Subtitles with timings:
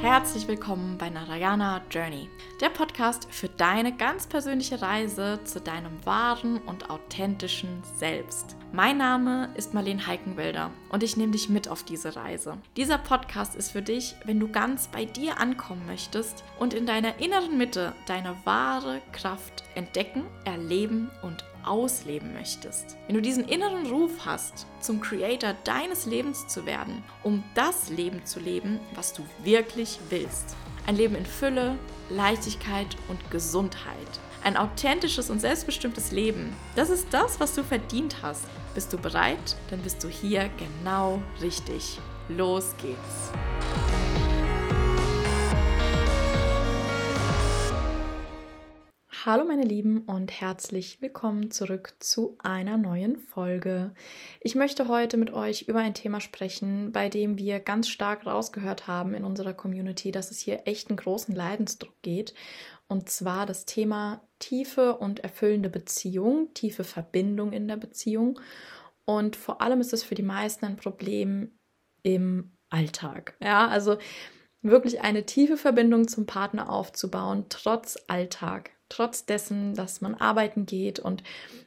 [0.00, 2.28] Herzlich willkommen bei Narayana Journey,
[2.60, 8.54] der Podcast für deine ganz persönliche Reise zu deinem wahren und authentischen Selbst.
[8.72, 12.58] Mein Name ist Marlene Heikenwälder und ich nehme dich mit auf diese Reise.
[12.76, 17.18] Dieser Podcast ist für dich, wenn du ganz bei dir ankommen möchtest und in deiner
[17.18, 24.10] inneren Mitte deine wahre Kraft entdecken, erleben und ausleben möchtest, wenn du diesen inneren Ruf
[24.24, 29.98] hast, zum Creator deines Lebens zu werden, um das Leben zu leben, was du wirklich
[30.10, 30.56] willst.
[30.86, 31.78] Ein Leben in Fülle,
[32.10, 33.96] Leichtigkeit und Gesundheit.
[34.42, 36.54] Ein authentisches und selbstbestimmtes Leben.
[36.76, 38.44] Das ist das, was du verdient hast.
[38.74, 39.56] Bist du bereit?
[39.70, 41.98] Dann bist du hier genau richtig.
[42.28, 43.32] Los geht's.
[49.26, 53.94] Hallo meine Lieben und herzlich willkommen zurück zu einer neuen Folge.
[54.42, 58.86] Ich möchte heute mit euch über ein Thema sprechen, bei dem wir ganz stark rausgehört
[58.86, 62.34] haben in unserer Community, dass es hier echt einen großen Leidensdruck geht.
[62.86, 68.38] Und zwar das Thema tiefe und erfüllende Beziehung, tiefe Verbindung in der Beziehung.
[69.06, 71.58] Und vor allem ist es für die meisten ein Problem
[72.02, 73.38] im Alltag.
[73.40, 73.96] Ja, also
[74.60, 81.00] wirklich eine tiefe Verbindung zum Partner aufzubauen, trotz Alltag trotz dessen, dass man arbeiten geht.
[81.00, 81.22] Und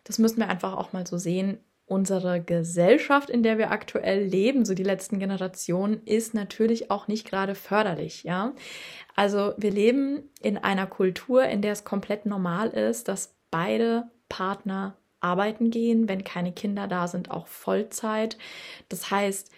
[0.05, 1.59] das müssen wir einfach auch mal so sehen.
[1.85, 7.29] Unsere Gesellschaft, in der wir aktuell leben, so die letzten Generationen, ist natürlich auch nicht
[7.29, 8.53] gerade förderlich, ja.
[9.15, 14.97] Also wir leben in einer Kultur, in der es komplett normal ist, dass beide Partner
[15.21, 18.37] arbeiten gehen, wenn keine Kinder da sind, auch Vollzeit.
[18.89, 19.49] Das heißt,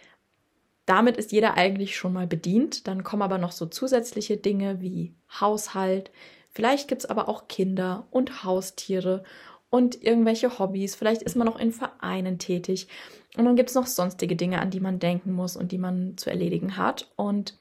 [0.85, 2.87] damit ist jeder eigentlich schon mal bedient.
[2.87, 6.11] Dann kommen aber noch so zusätzliche Dinge wie Haushalt,
[6.59, 9.23] Vielleicht gibt es aber auch Kinder und Haustiere
[9.69, 10.93] und irgendwelche Hobbys.
[10.93, 12.89] Vielleicht ist man noch in Vereinen tätig.
[13.37, 16.17] Und dann gibt es noch sonstige Dinge, an die man denken muss und die man
[16.17, 17.09] zu erledigen hat.
[17.15, 17.57] Und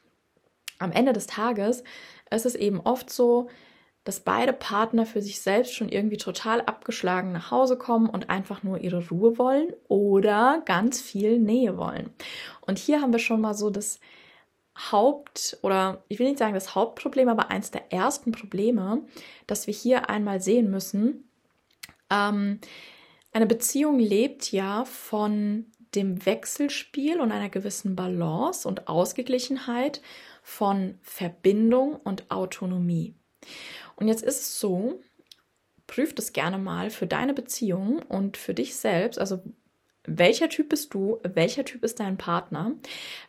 [0.81, 1.85] am Ende des Tages
[2.29, 3.51] ist es eben oft so,
[4.03, 8.65] dass beide Partner für sich selbst schon irgendwie total abgeschlagen nach Hause kommen und einfach
[8.65, 12.11] nur ihre Ruhe wollen oder ganz viel Nähe wollen.
[12.63, 14.01] Und hier haben wir schon mal so das
[14.79, 19.03] Haupt- oder ich will nicht sagen das Hauptproblem, aber eins der ersten Probleme,
[19.47, 21.29] das wir hier einmal sehen müssen.
[22.11, 22.61] Ähm,
[23.33, 30.01] eine Beziehung lebt ja von dem Wechselspiel und einer gewissen Balance und Ausgeglichenheit
[30.43, 33.15] von Verbindung und Autonomie.
[33.97, 35.01] Und jetzt ist es so,
[35.87, 39.43] prüf das gerne mal für deine Beziehung und für dich selbst, also
[40.09, 41.19] welcher Typ bist du?
[41.23, 42.73] Welcher Typ ist dein Partner?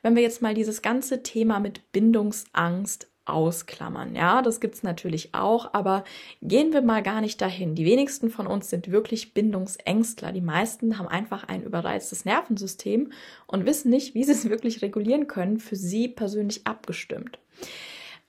[0.01, 4.15] Wenn wir jetzt mal dieses ganze Thema mit Bindungsangst ausklammern.
[4.15, 6.03] Ja, das gibt es natürlich auch, aber
[6.41, 7.75] gehen wir mal gar nicht dahin.
[7.75, 10.31] Die wenigsten von uns sind wirklich Bindungsängstler.
[10.31, 13.11] Die meisten haben einfach ein überreiztes Nervensystem
[13.47, 17.39] und wissen nicht, wie sie es wirklich regulieren können, für sie persönlich abgestimmt.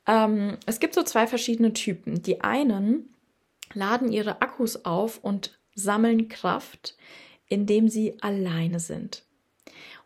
[0.07, 2.23] Ähm, es gibt so zwei verschiedene Typen.
[2.23, 3.15] Die einen
[3.73, 6.97] laden ihre Akkus auf und sammeln Kraft,
[7.51, 9.25] indem sie alleine sind.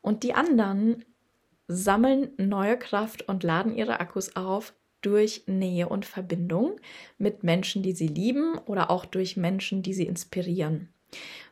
[0.02, 1.04] Und die anderen
[1.68, 6.80] sammeln neue Kraft und laden ihre Akkus auf durch Nähe und Verbindung
[7.18, 10.88] mit Menschen, die sie lieben oder auch durch Menschen, die sie inspirieren.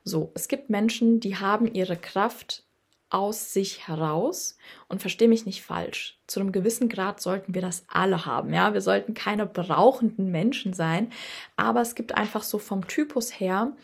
[0.04, 2.64] So, es gibt Menschen, die haben ihre Kraft
[3.12, 4.56] aus sich heraus
[4.88, 6.18] und verstehe mich nicht falsch.
[6.26, 8.54] Zu einem gewissen Grad sollten wir das alle haben.
[8.54, 11.12] Ja, wir sollten keine brauchenden Menschen sein,
[11.56, 13.76] aber es gibt einfach so vom Typus her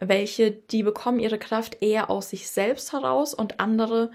[0.00, 4.10] welche, die bekommen ihre Kraft eher aus sich selbst heraus und andere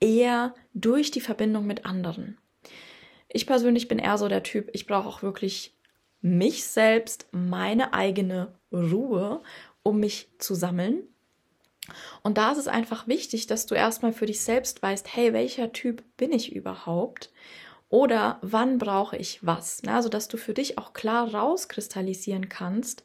[0.00, 2.38] eher durch die Verbindung mit anderen.
[3.28, 5.74] Ich persönlich bin eher so der Typ, ich brauche auch wirklich
[6.20, 9.42] mich selbst, meine eigene Ruhe,
[9.82, 11.02] um mich zu sammeln.
[12.22, 15.72] Und da ist es einfach wichtig, dass du erstmal für dich selbst weißt, hey, welcher
[15.72, 17.30] Typ bin ich überhaupt?
[17.88, 19.82] Oder wann brauche ich was?
[19.86, 23.02] Also, dass du für dich auch klar rauskristallisieren kannst,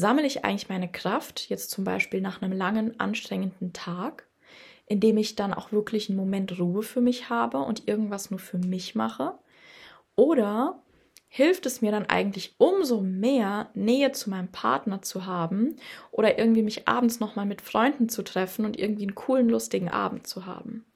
[0.00, 4.26] sammle ich eigentlich meine Kraft, jetzt zum Beispiel nach einem langen, anstrengenden Tag,
[4.86, 8.58] indem ich dann auch wirklich einen Moment Ruhe für mich habe und irgendwas nur für
[8.58, 9.34] mich mache?
[10.16, 10.82] Oder
[11.28, 15.76] hilft es mir dann eigentlich umso mehr, Nähe zu meinem Partner zu haben
[16.10, 20.26] oder irgendwie mich abends nochmal mit Freunden zu treffen und irgendwie einen coolen, lustigen Abend
[20.26, 20.86] zu haben?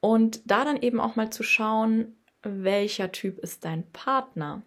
[0.00, 4.62] Und da dann eben auch mal zu schauen, welcher Typ ist dein Partner?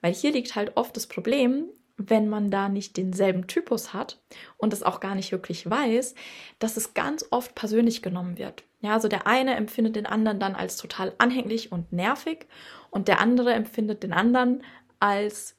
[0.00, 4.20] Weil hier liegt halt oft das Problem, wenn man da nicht denselben Typus hat
[4.56, 6.14] und es auch gar nicht wirklich weiß,
[6.58, 8.64] dass es ganz oft persönlich genommen wird.
[8.80, 12.46] Ja, also der eine empfindet den anderen dann als total anhänglich und nervig
[12.90, 14.62] und der andere empfindet den anderen
[15.00, 15.56] als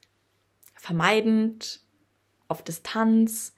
[0.74, 1.80] vermeidend,
[2.46, 3.54] auf Distanz,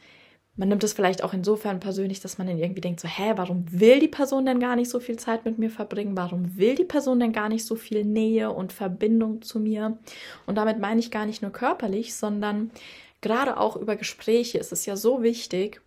[0.57, 3.65] man nimmt es vielleicht auch insofern persönlich, dass man dann irgendwie denkt, so, hä, warum
[3.71, 6.17] will die Person denn gar nicht so viel Zeit mit mir verbringen?
[6.17, 9.99] Warum will die Person denn gar nicht so viel Nähe und Verbindung zu mir?
[10.47, 12.71] Und damit meine ich gar nicht nur körperlich, sondern
[13.21, 15.81] gerade auch über Gespräche ist es ja so wichtig,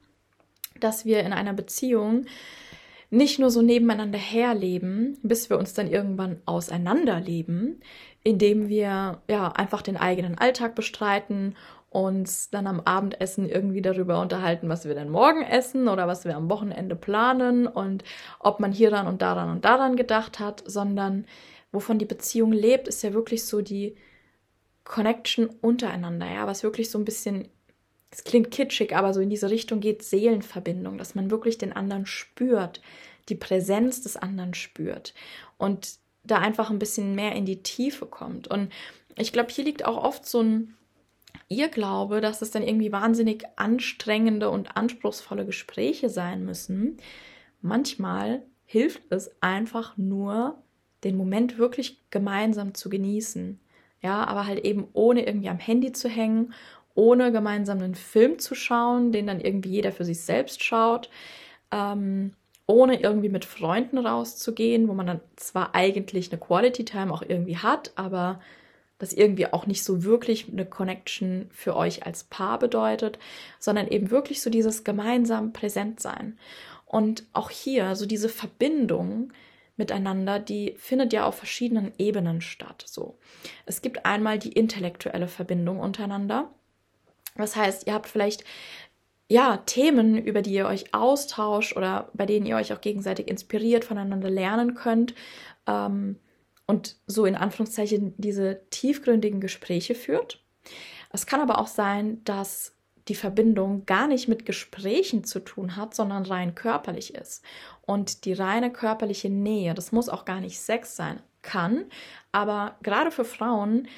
[0.80, 2.26] dass wir in einer Beziehung
[3.10, 7.80] nicht nur so nebeneinander herleben, bis wir uns dann irgendwann auseinanderleben,
[8.24, 11.56] indem wir ja einfach den eigenen Alltag bestreiten
[11.94, 16.36] uns dann am Abendessen irgendwie darüber unterhalten, was wir denn morgen essen oder was wir
[16.36, 18.04] am Wochenende planen und
[18.40, 21.26] ob man hieran und daran und daran gedacht hat, sondern
[21.72, 23.96] wovon die Beziehung lebt, ist ja wirklich so die
[24.84, 27.48] Connection untereinander, ja, was wirklich so ein bisschen,
[28.12, 32.06] es klingt kitschig, aber so in diese Richtung geht Seelenverbindung, dass man wirklich den anderen
[32.06, 32.82] spürt,
[33.30, 35.14] die Präsenz des anderen spürt
[35.58, 38.48] und da einfach ein bisschen mehr in die Tiefe kommt.
[38.48, 38.72] Und
[39.16, 40.76] ich glaube, hier liegt auch oft so ein
[41.50, 46.98] ihr Glaube, dass es dann irgendwie wahnsinnig anstrengende und anspruchsvolle Gespräche sein müssen.
[47.62, 50.58] Manchmal hilft es einfach nur,
[51.04, 53.60] den Moment wirklich gemeinsam zu genießen.
[54.02, 56.54] Ja, aber halt eben ohne irgendwie am Handy zu hängen,
[56.96, 61.10] ohne gemeinsam einen Film zu schauen, den dann irgendwie jeder für sich selbst schaut,
[61.72, 62.34] ähm,
[62.68, 67.58] ohne irgendwie mit Freunden rauszugehen, wo man dann zwar eigentlich eine Quality Time auch irgendwie
[67.58, 68.40] hat, aber
[69.04, 73.20] das irgendwie auch nicht so wirklich eine Connection für euch als Paar bedeutet,
[73.60, 76.40] sondern eben wirklich so dieses gemeinsam präsent sein.
[76.86, 79.34] Und auch hier so diese Verbindung
[79.76, 82.86] miteinander, die findet ja auf verschiedenen Ebenen statt.
[82.88, 83.18] So,
[83.66, 86.50] es gibt einmal die intellektuelle Verbindung untereinander.
[87.36, 88.46] Das heißt, ihr habt vielleicht
[89.28, 93.84] ja, Themen, über die ihr euch austauscht oder bei denen ihr euch auch gegenseitig inspiriert
[93.84, 95.14] voneinander lernen könnt.
[95.68, 96.20] Ähm,
[96.66, 100.44] und so in Anführungszeichen diese tiefgründigen Gespräche führt.
[101.12, 102.74] Es kann aber auch sein, dass
[103.08, 107.44] die Verbindung gar nicht mit Gesprächen zu tun hat, sondern rein körperlich ist.
[107.82, 111.86] Und die reine körperliche Nähe, das muss auch gar nicht Sex sein, kann,
[112.32, 113.90] aber gerade für Frauen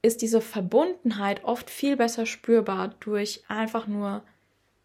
[0.00, 4.22] ist diese Verbundenheit oft viel besser spürbar durch einfach nur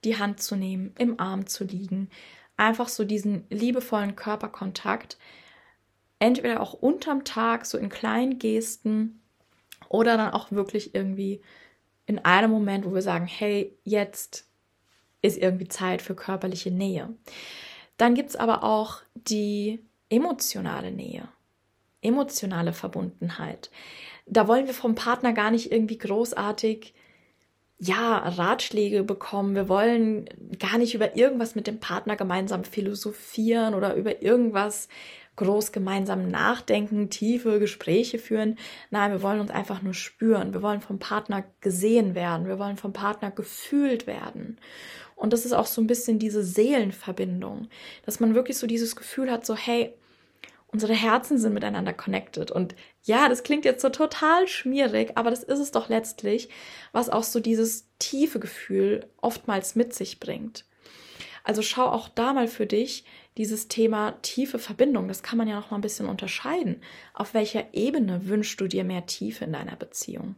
[0.04, 2.10] die Hand zu nehmen, im Arm zu liegen,
[2.58, 5.18] einfach so diesen liebevollen Körperkontakt,
[6.20, 9.22] entweder auch unterm Tag, so in kleinen Gesten,
[9.88, 11.42] oder dann auch wirklich irgendwie
[12.06, 14.48] in einem Moment, wo wir sagen, hey, jetzt
[15.22, 17.14] ist irgendwie Zeit für körperliche Nähe.
[17.98, 19.80] Dann gibt es aber auch die
[20.10, 21.28] emotionale Nähe,
[22.02, 23.70] emotionale Verbundenheit.
[24.26, 26.94] Da wollen wir vom Partner gar nicht irgendwie großartig
[27.80, 29.56] ja, Ratschläge bekommen.
[29.56, 30.30] Wir wollen
[30.60, 34.90] gar nicht über irgendwas mit dem Partner gemeinsam philosophieren oder über irgendwas
[35.40, 38.58] groß gemeinsam nachdenken, tiefe Gespräche führen.
[38.92, 40.54] Nein, wir wollen uns einfach nur spüren.
[40.54, 42.46] Wir wollen vom Partner gesehen werden.
[42.46, 44.60] Wir wollen vom Partner gefühlt werden.
[45.16, 47.70] Und das ist auch so ein bisschen diese Seelenverbindung,
[48.06, 49.94] dass man wirklich so dieses Gefühl hat, so, hey,
[50.68, 52.52] unsere Herzen sind miteinander connected.
[52.52, 56.50] Und ja, das klingt jetzt so total schmierig, aber das ist es doch letztlich,
[56.92, 60.66] was auch so dieses tiefe Gefühl oftmals mit sich bringt.
[61.44, 63.04] Also schau auch da mal für dich
[63.38, 65.08] dieses Thema tiefe Verbindung.
[65.08, 66.82] Das kann man ja noch mal ein bisschen unterscheiden.
[67.14, 70.36] Auf welcher Ebene wünschst du dir mehr Tiefe in deiner Beziehung?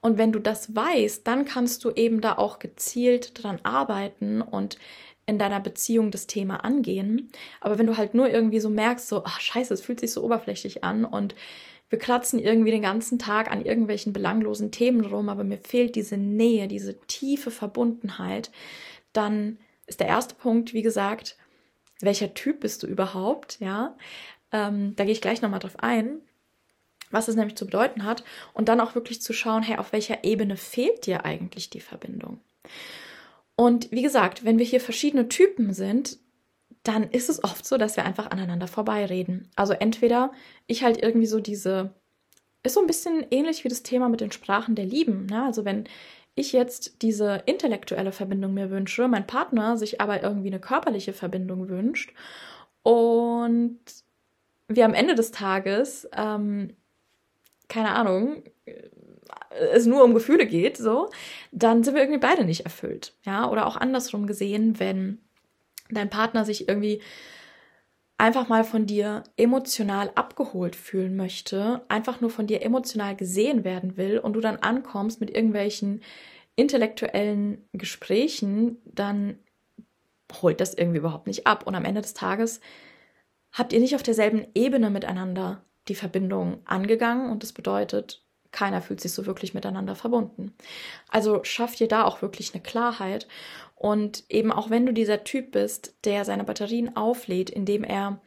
[0.00, 4.78] Und wenn du das weißt, dann kannst du eben da auch gezielt dran arbeiten und
[5.26, 7.30] in deiner Beziehung das Thema angehen.
[7.60, 10.22] Aber wenn du halt nur irgendwie so merkst, so, ach scheiße, es fühlt sich so
[10.24, 11.34] oberflächlich an und
[11.90, 16.16] wir kratzen irgendwie den ganzen Tag an irgendwelchen belanglosen Themen rum, aber mir fehlt diese
[16.16, 18.50] Nähe, diese tiefe Verbundenheit,
[19.18, 21.36] dann ist der erste Punkt, wie gesagt,
[22.00, 23.96] welcher Typ bist du überhaupt, ja?
[24.52, 26.20] Ähm, da gehe ich gleich nochmal drauf ein,
[27.10, 30.24] was es nämlich zu bedeuten hat und dann auch wirklich zu schauen, hey, auf welcher
[30.24, 32.40] Ebene fehlt dir eigentlich die Verbindung?
[33.56, 36.18] Und wie gesagt, wenn wir hier verschiedene Typen sind,
[36.84, 39.50] dann ist es oft so, dass wir einfach aneinander vorbeireden.
[39.56, 40.32] Also entweder
[40.68, 41.92] ich halt irgendwie so diese,
[42.62, 45.26] ist so ein bisschen ähnlich wie das Thema mit den Sprachen der Lieben.
[45.26, 45.44] Ne?
[45.44, 45.88] Also wenn
[46.38, 51.68] ich jetzt diese intellektuelle Verbindung mir wünsche, mein Partner sich aber irgendwie eine körperliche Verbindung
[51.68, 52.12] wünscht
[52.82, 53.78] und
[54.68, 56.74] wir am Ende des Tages, ähm,
[57.68, 58.42] keine Ahnung,
[59.72, 61.10] es nur um Gefühle geht, so,
[61.52, 63.14] dann sind wir irgendwie beide nicht erfüllt.
[63.24, 65.18] Ja, oder auch andersrum gesehen, wenn
[65.90, 67.00] dein Partner sich irgendwie
[68.18, 73.96] einfach mal von dir emotional abgeholt fühlen möchte, einfach nur von dir emotional gesehen werden
[73.96, 76.02] will und du dann ankommst mit irgendwelchen
[76.56, 79.38] intellektuellen Gesprächen, dann
[80.42, 81.66] holt das irgendwie überhaupt nicht ab.
[81.66, 82.60] Und am Ende des Tages
[83.52, 89.00] habt ihr nicht auf derselben Ebene miteinander die Verbindung angegangen und das bedeutet, keiner fühlt
[89.00, 90.54] sich so wirklich miteinander verbunden.
[91.08, 93.28] Also schaff dir da auch wirklich eine Klarheit.
[93.74, 98.20] Und eben auch wenn du dieser Typ bist, der seine Batterien auflädt, indem er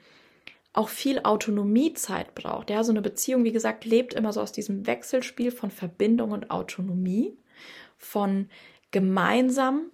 [0.73, 2.69] auch viel Autonomiezeit braucht.
[2.69, 6.49] Ja, so eine Beziehung, wie gesagt, lebt immer so aus diesem Wechselspiel von Verbindung und
[6.49, 7.37] Autonomie,
[7.97, 8.49] von
[8.91, 9.91] gemeinsam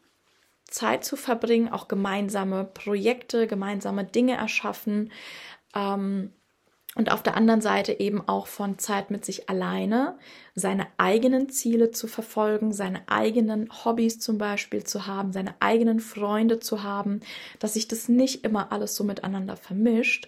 [0.65, 5.11] Zeit zu verbringen, auch gemeinsame Projekte, gemeinsame Dinge erschaffen,
[5.73, 6.33] ähm,
[6.97, 10.17] und auf der anderen Seite eben auch von Zeit mit sich alleine,
[10.55, 16.59] seine eigenen Ziele zu verfolgen, seine eigenen Hobbys zum Beispiel zu haben, seine eigenen Freunde
[16.59, 17.19] zu haben,
[17.59, 20.27] dass sich das nicht immer alles so miteinander vermischt.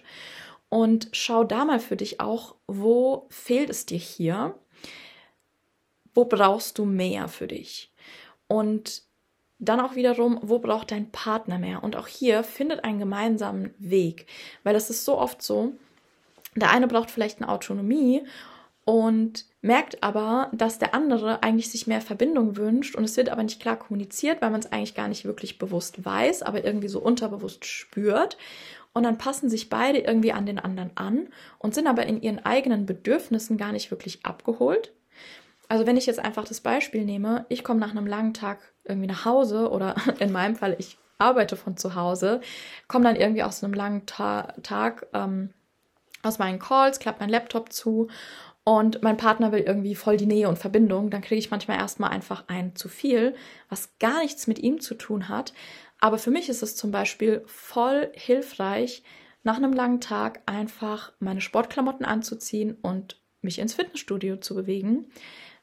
[0.68, 4.54] Und schau da mal für dich auch, wo fehlt es dir hier?
[6.14, 7.92] Wo brauchst du mehr für dich?
[8.46, 9.02] Und
[9.58, 11.82] dann auch wiederum, wo braucht dein Partner mehr?
[11.82, 14.26] Und auch hier findet einen gemeinsamen Weg,
[14.62, 15.72] weil es ist so oft so,
[16.54, 18.22] der eine braucht vielleicht eine Autonomie
[18.84, 23.42] und merkt aber, dass der andere eigentlich sich mehr Verbindung wünscht und es wird aber
[23.42, 27.00] nicht klar kommuniziert, weil man es eigentlich gar nicht wirklich bewusst weiß, aber irgendwie so
[27.00, 28.36] unterbewusst spürt.
[28.92, 31.28] Und dann passen sich beide irgendwie an den anderen an
[31.58, 34.92] und sind aber in ihren eigenen Bedürfnissen gar nicht wirklich abgeholt.
[35.68, 39.06] Also wenn ich jetzt einfach das Beispiel nehme, ich komme nach einem langen Tag irgendwie
[39.06, 42.40] nach Hause oder in meinem Fall, ich arbeite von zu Hause,
[42.88, 45.50] komme dann irgendwie aus einem langen Ta Tag ähm,
[46.22, 48.08] aus meinen Calls, klappt mein Laptop zu
[48.64, 52.10] und mein Partner will irgendwie voll die Nähe und Verbindung, dann kriege ich manchmal erstmal
[52.10, 53.34] einfach ein zu viel,
[53.68, 55.52] was gar nichts mit ihm zu tun hat.
[55.98, 59.02] Aber für mich ist es zum Beispiel voll hilfreich,
[59.42, 65.06] nach einem langen Tag einfach meine Sportklamotten anzuziehen und mich ins Fitnessstudio zu bewegen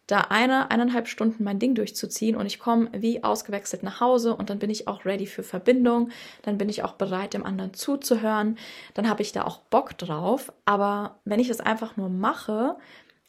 [0.07, 4.49] da eine, eineinhalb Stunden mein Ding durchzuziehen und ich komme wie ausgewechselt nach Hause und
[4.49, 6.09] dann bin ich auch ready für Verbindung,
[6.43, 8.57] dann bin ich auch bereit, dem anderen zuzuhören,
[8.93, 10.53] dann habe ich da auch Bock drauf.
[10.65, 12.77] Aber wenn ich es einfach nur mache,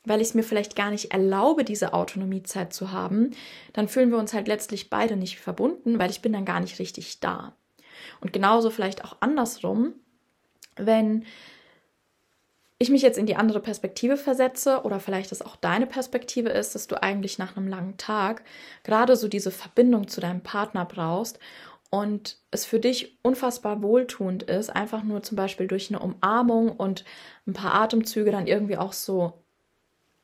[0.04, 3.32] weil ich es mir vielleicht gar nicht erlaube, diese Autonomiezeit zu haben,
[3.73, 6.78] dann fühlen wir uns halt letztlich beide nicht verbunden, weil ich bin dann gar nicht
[6.78, 7.54] richtig da.
[8.20, 9.94] Und genauso vielleicht auch andersrum,
[10.76, 11.25] wenn
[12.78, 16.75] ich mich jetzt in die andere Perspektive versetze oder vielleicht das auch deine Perspektive ist,
[16.75, 18.44] dass du eigentlich nach einem langen Tag
[18.85, 21.40] gerade so diese Verbindung zu deinem Partner brauchst
[21.90, 27.04] und es für dich unfassbar wohltuend ist, einfach nur zum Beispiel durch eine Umarmung und
[27.47, 29.32] ein paar Atemzüge dann irgendwie auch so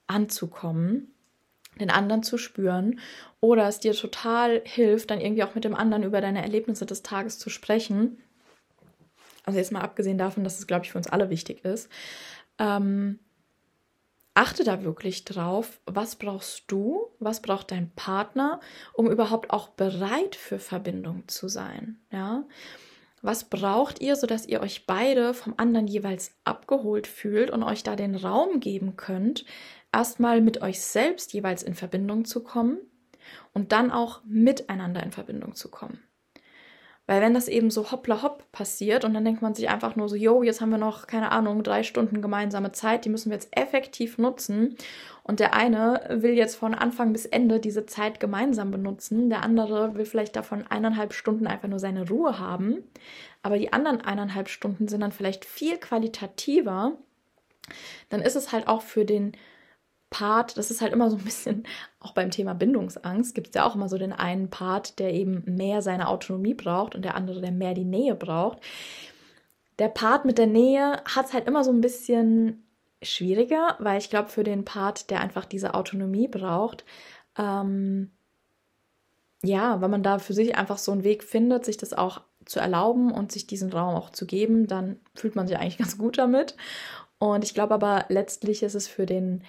[0.06, 1.12] anzukommen,
[1.80, 3.00] den anderen zu spüren
[3.40, 7.02] oder es dir total hilft, dann irgendwie auch mit dem anderen über deine Erlebnisse des
[7.02, 8.18] Tages zu sprechen.
[9.44, 11.90] Also jetzt mal abgesehen davon, dass es, glaube ich, für uns alle wichtig ist.
[12.58, 13.18] Ähm,
[14.34, 18.61] achte da wirklich drauf, was brauchst du, was braucht dein Partner,
[18.92, 22.44] um überhaupt auch bereit für Verbindung zu sein, ja?
[23.23, 27.96] Was braucht ihr, sodass ihr euch beide vom anderen jeweils abgeholt fühlt und euch da
[27.96, 29.46] den Raum geben könnt,
[29.92, 32.80] erstmal mit euch selbst jeweils in Verbindung zu kommen
[33.54, 36.02] und dann auch miteinander in Verbindung zu kommen.
[37.06, 40.08] Weil wenn das eben so hoppla hopp passiert und dann denkt man sich einfach nur
[40.08, 43.37] so, yo, jetzt haben wir noch, keine Ahnung, drei Stunden gemeinsame Zeit, die müssen wir
[43.37, 44.76] jetzt effektiv nutzen.
[45.23, 49.94] Und der eine will jetzt von Anfang bis Ende diese Zeit gemeinsam benutzen, der andere
[49.94, 52.84] will vielleicht davon eineinhalb Stunden einfach nur seine Ruhe haben.
[53.42, 56.92] Aber die anderen eineinhalb Stunden sind dann vielleicht viel qualitativer.
[58.08, 59.32] Dann ist es halt auch für den
[60.14, 61.64] Part, das ist halt immer so ein bisschen,
[61.99, 65.42] auch beim Thema Bindungsangst, gibt es ja auch immer so den einen Part, der eben
[65.44, 68.59] mehr seine Autonomie braucht und der andere, der mehr die Nähe braucht.
[69.80, 72.62] Der Part mit der Nähe hat es halt immer so ein bisschen
[73.02, 76.85] schwieriger, weil ich glaube, für den Part, der einfach diese Autonomie braucht,
[77.37, 78.12] ähm,
[79.42, 82.61] ja, wenn man da für sich einfach so einen Weg findet, sich das auch zu
[82.61, 86.18] erlauben und sich diesen Raum auch zu geben, dann fühlt man sich eigentlich ganz gut
[86.18, 86.54] damit.
[87.18, 89.42] Und ich glaube aber letztlich ist es für den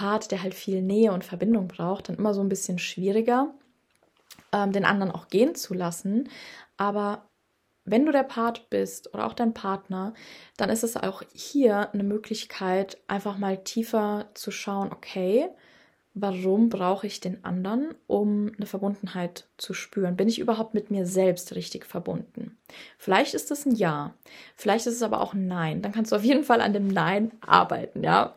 [0.00, 3.52] Part, der halt viel Nähe und Verbindung braucht, dann immer so ein bisschen schwieriger,
[4.50, 6.30] ähm, den anderen auch gehen zu lassen.
[6.78, 7.28] Aber
[7.84, 10.14] wenn du der Part bist oder auch dein Partner,
[10.56, 15.50] dann ist es auch hier eine Möglichkeit, einfach mal tiefer zu schauen, okay,
[16.14, 20.16] warum brauche ich den anderen, um eine Verbundenheit zu spüren?
[20.16, 22.56] Bin ich überhaupt mit mir selbst richtig verbunden?
[22.96, 24.14] Vielleicht ist es ein Ja,
[24.56, 25.82] vielleicht ist es aber auch ein Nein.
[25.82, 28.34] Dann kannst du auf jeden Fall an dem Nein arbeiten, ja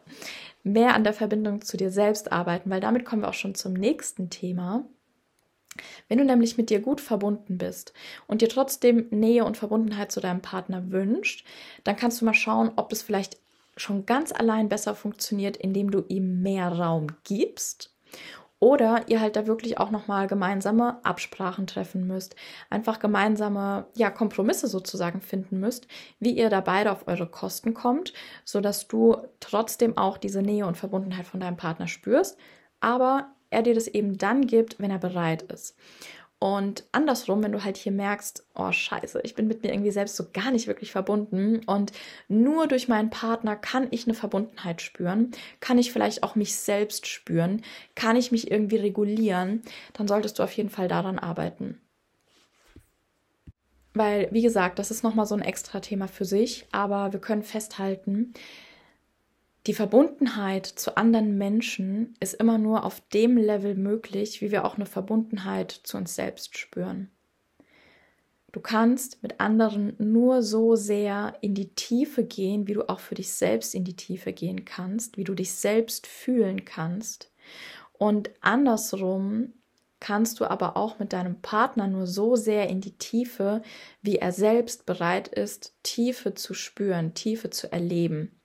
[0.64, 3.74] mehr an der Verbindung zu dir selbst arbeiten, weil damit kommen wir auch schon zum
[3.74, 4.86] nächsten Thema.
[6.08, 7.94] Wenn du nämlich mit dir gut verbunden bist
[8.28, 11.46] und dir trotzdem Nähe und Verbundenheit zu deinem Partner wünscht,
[11.84, 13.38] dann kannst du mal schauen, ob es vielleicht
[13.76, 17.94] schon ganz allein besser funktioniert, indem du ihm mehr Raum gibst
[18.64, 22.38] oder ihr halt da wirklich auch nochmal gemeinsame Absprachen treffen müsst,
[22.70, 25.86] einfach gemeinsame ja, Kompromisse sozusagen finden müsst,
[26.22, 28.14] wie ihr da beide auf eure Kosten kommt,
[28.46, 32.38] sodass du trotzdem auch diese Nähe und Verbundenheit von deinem Partner spürst,
[32.80, 35.76] aber er dir das eben dann gibt, wenn er bereit ist.
[36.44, 40.18] Und andersrum, wenn du halt hier merkst, oh scheiße, ich bin mit mir irgendwie selbst
[40.18, 41.94] so gar nicht wirklich verbunden und
[42.28, 45.32] nur durch meinen Partner kann ich eine Verbundenheit spüren,
[45.62, 47.62] kann ich vielleicht auch mich selbst spüren,
[47.96, 49.62] kann ich mich irgendwie regulieren,
[49.94, 51.80] dann solltest du auf jeden Fall daran arbeiten.
[53.94, 57.44] Weil, wie gesagt, das ist nochmal so ein extra Thema für sich, aber wir können
[57.44, 58.34] festhalten,
[59.66, 64.76] die Verbundenheit zu anderen Menschen ist immer nur auf dem Level möglich, wie wir auch
[64.76, 67.10] eine Verbundenheit zu uns selbst spüren.
[68.52, 73.16] Du kannst mit anderen nur so sehr in die Tiefe gehen, wie du auch für
[73.16, 77.32] dich selbst in die Tiefe gehen kannst, wie du dich selbst fühlen kannst.
[77.94, 79.54] Und andersrum
[80.00, 83.64] kannst du aber auch mit deinem Partner nur so sehr in die Tiefe,
[84.02, 88.40] wie er selbst bereit ist, Tiefe zu spüren, Tiefe zu erleben.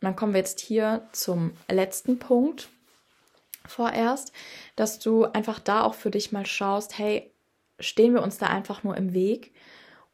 [0.00, 2.68] Und dann kommen wir jetzt hier zum letzten Punkt
[3.66, 4.32] vorerst,
[4.76, 7.32] dass du einfach da auch für dich mal schaust, hey,
[7.80, 9.52] stehen wir uns da einfach nur im Weg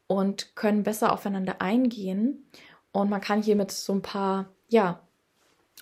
[0.07, 2.49] und können besser aufeinander eingehen.
[2.91, 5.01] Und man kann hier mit so ein paar, ja,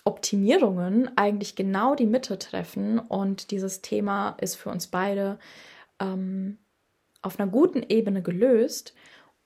[0.04, 2.98] Optimierungen eigentlich genau die Mitte treffen.
[2.98, 5.38] Und dieses Thema ist für uns beide
[5.98, 6.58] ähm,
[7.22, 8.94] auf einer guten Ebene gelöst.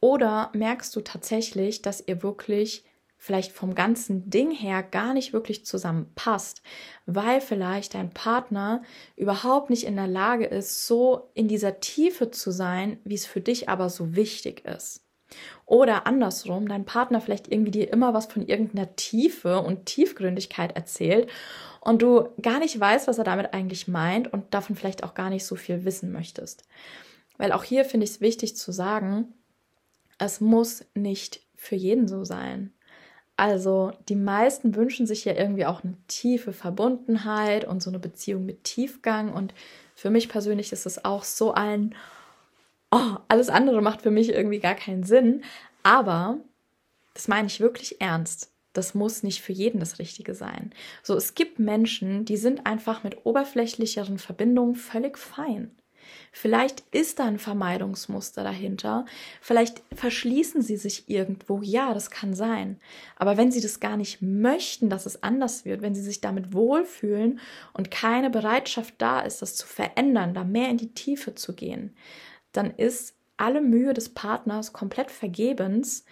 [0.01, 2.85] Oder merkst du tatsächlich, dass ihr wirklich
[3.19, 6.63] vielleicht vom ganzen Ding her gar nicht wirklich zusammenpasst,
[7.05, 8.83] weil vielleicht dein Partner
[9.17, 13.41] überhaupt nicht in der Lage ist, so in dieser Tiefe zu sein, wie es für
[13.41, 15.05] dich aber so wichtig ist.
[15.67, 21.29] Oder andersrum, dein Partner vielleicht irgendwie dir immer was von irgendeiner Tiefe und Tiefgründigkeit erzählt
[21.81, 25.29] und du gar nicht weißt, was er damit eigentlich meint und davon vielleicht auch gar
[25.29, 26.65] nicht so viel wissen möchtest.
[27.37, 29.35] Weil auch hier finde ich es wichtig zu sagen,
[30.19, 32.73] es muss nicht für jeden so sein.
[33.39, 38.45] Also die meisten wünschen sich ja irgendwie auch eine tiefe Verbundenheit und so eine Beziehung
[38.45, 39.33] mit Tiefgang.
[39.33, 39.55] Und
[39.95, 41.95] für mich persönlich ist es auch so ein,
[42.91, 45.45] oh, alles andere macht für mich irgendwie gar keinen Sinn.
[45.85, 46.39] Aber
[47.15, 48.51] das meine ich wirklich ernst.
[48.73, 50.73] Das muss nicht für jeden das Richtige sein.
[51.05, 55.78] So, es gibt Menschen, die sind einfach mit oberflächlicheren Verbindungen völlig fein.
[56.33, 59.07] Vielleicht ist da ein Vermeidungsmuster dahinter.
[59.41, 61.63] Vielleicht verschließen sie sich irgendwo.
[61.63, 62.79] Ja, das kann sein.
[63.17, 66.53] Aber wenn sie das gar nicht möchten, dass es anders wird, wenn sie sich damit
[66.53, 67.41] wohlfühlen
[67.73, 71.97] und keine Bereitschaft da ist, das zu verändern, da mehr in die Tiefe zu gehen,
[72.53, 76.05] dann ist alle Mühe des Partners komplett vergebens,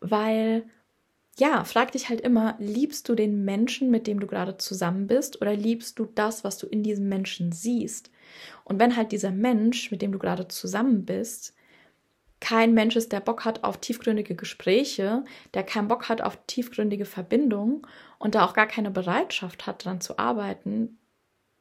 [0.00, 0.64] weil
[1.38, 5.40] ja, frag dich halt immer, liebst du den Menschen, mit dem du gerade zusammen bist,
[5.40, 8.10] oder liebst du das, was du in diesem Menschen siehst?
[8.64, 11.54] Und wenn halt dieser Mensch, mit dem du gerade zusammen bist,
[12.40, 17.04] kein Mensch ist, der Bock hat auf tiefgründige Gespräche, der keinen Bock hat auf tiefgründige
[17.04, 17.82] Verbindungen
[18.18, 20.98] und da auch gar keine Bereitschaft hat, daran zu arbeiten,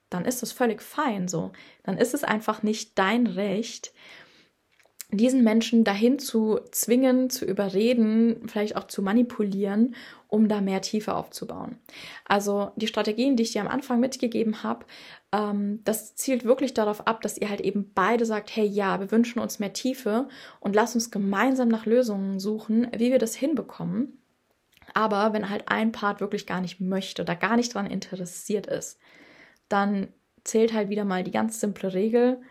[0.10, 1.51] dann ist das völlig fein so.
[1.84, 3.93] Dann ist es einfach nicht dein Recht,
[5.12, 9.95] diesen Menschen dahin zu zwingen, zu überreden, vielleicht auch zu manipulieren,
[10.28, 11.78] um da mehr Tiefe aufzubauen.
[12.26, 14.86] Also die Strategien, die ich dir am Anfang mitgegeben habe,
[15.34, 19.12] ähm, das zielt wirklich darauf ab, dass ihr halt eben beide sagt, hey ja, wir
[19.12, 20.30] wünschen uns mehr Tiefe
[20.62, 24.17] und lass uns gemeinsam nach Lösungen suchen, wie wir das hinbekommen.
[24.93, 29.00] Aber wenn halt ein Part wirklich gar nicht möchte oder gar nicht daran interessiert ist,
[29.67, 30.08] dann
[30.43, 32.41] zählt halt wieder mal die ganz simple Regel,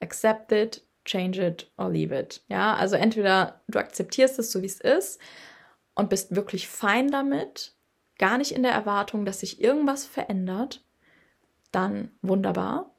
[0.00, 2.42] accept it, change it or leave it.
[2.48, 5.20] Ja, also entweder du akzeptierst es so, wie es ist
[5.94, 7.74] und bist wirklich fein damit,
[8.18, 10.84] gar nicht in der Erwartung, dass sich irgendwas verändert,
[11.72, 12.94] dann wunderbar.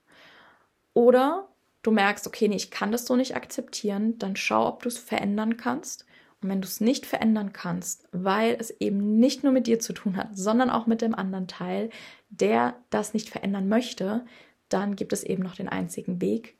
[0.94, 1.50] Oder
[1.84, 4.98] du merkst, okay, nee, ich kann das so nicht akzeptieren, dann schau, ob du es
[4.98, 6.06] verändern kannst.
[6.42, 9.94] Und wenn du es nicht verändern kannst, weil es eben nicht nur mit dir zu
[9.94, 11.90] tun hat, sondern auch mit dem anderen Teil,
[12.30, 14.26] der das nicht verändern möchte,
[14.70, 16.59] dann gibt es eben noch den einzigen Weg,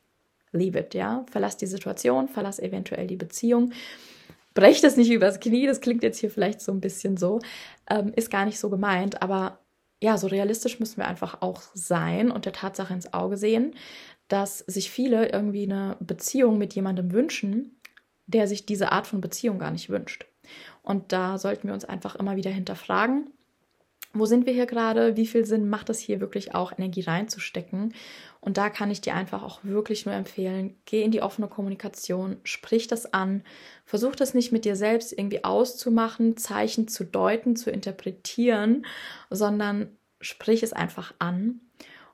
[0.52, 1.26] leave it, ja.
[1.32, 3.72] Verlass die Situation, verlass eventuell die Beziehung.
[4.54, 7.40] Brecht es nicht übers Knie, das klingt jetzt hier vielleicht so ein bisschen so,
[7.90, 9.60] ähm, ist gar nicht so gemeint, aber
[10.02, 13.76] ja, so realistisch müssen wir einfach auch sein und der Tatsache ins Auge sehen,
[14.28, 17.80] dass sich viele irgendwie eine Beziehung mit jemandem wünschen,
[18.28, 20.26] der sich diese Art von Beziehung gar nicht wünscht.
[20.82, 23.30] Und da sollten wir uns einfach immer wieder hinterfragen,
[24.14, 25.16] wo sind wir hier gerade?
[25.18, 27.94] Wie viel Sinn macht es hier wirklich auch, Energie reinzustecken?
[28.42, 32.38] Und da kann ich dir einfach auch wirklich nur empfehlen, geh in die offene Kommunikation,
[32.44, 33.44] sprich das an,
[33.86, 38.86] versuch das nicht mit dir selbst irgendwie auszumachen, Zeichen zu deuten, zu interpretieren,
[39.30, 41.62] sondern sprich es einfach an.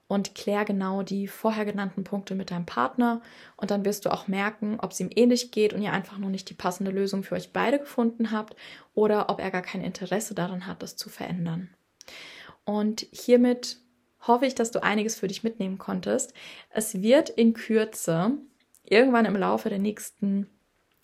[0.08, 3.22] und klär genau die vorher genannten Punkte mit deinem Partner
[3.58, 6.30] und dann wirst du auch merken, ob es ihm ähnlich geht und ihr einfach noch
[6.30, 8.56] nicht die passende Lösung für euch beide gefunden habt
[8.94, 11.70] oder ob er gar kein Interesse daran hat, das zu verändern.
[12.64, 13.78] Und hiermit
[14.28, 16.34] hoffe ich, dass du einiges für dich mitnehmen konntest.
[16.70, 18.38] Es wird in Kürze
[18.84, 20.50] irgendwann im Laufe der nächsten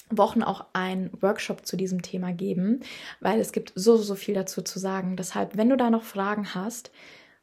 [0.09, 2.81] Wochen auch einen Workshop zu diesem Thema geben,
[3.19, 5.15] weil es gibt so, so viel dazu zu sagen.
[5.15, 6.91] Deshalb, wenn du da noch Fragen hast,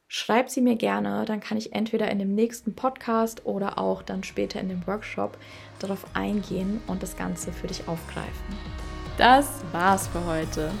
[0.07, 1.25] schreib sie mir gerne.
[1.25, 5.37] Dann kann ich entweder in dem nächsten Podcast oder auch dann später in dem Workshop
[5.79, 8.88] darauf eingehen und das Ganze für dich aufgreifen.
[9.19, 10.71] Das war's für heute.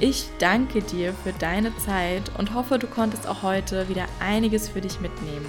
[0.00, 4.80] Ich danke dir für deine Zeit und hoffe, du konntest auch heute wieder einiges für
[4.80, 5.46] dich mitnehmen.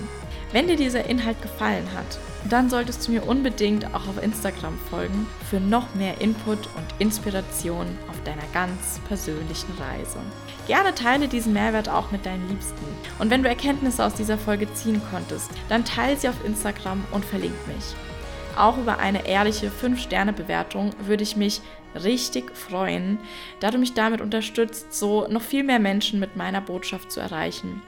[0.51, 5.25] Wenn dir dieser Inhalt gefallen hat, dann solltest du mir unbedingt auch auf Instagram folgen
[5.49, 10.19] für noch mehr Input und Inspiration auf deiner ganz persönlichen Reise.
[10.67, 12.85] Gerne teile diesen Mehrwert auch mit deinen Liebsten.
[13.17, 17.25] Und wenn du Erkenntnisse aus dieser Folge ziehen konntest, dann teile sie auf Instagram und
[17.25, 17.95] verlink mich.
[18.57, 21.61] Auch über eine ehrliche 5-Sterne-Bewertung würde ich mich
[21.95, 23.19] richtig freuen,
[23.59, 27.81] da du mich damit unterstützt, so noch viel mehr Menschen mit meiner Botschaft zu erreichen.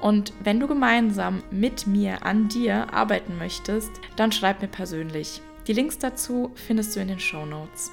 [0.00, 5.40] Und wenn du gemeinsam mit mir an dir arbeiten möchtest, dann schreib mir persönlich.
[5.66, 7.90] Die Links dazu findest du in den Show Notes.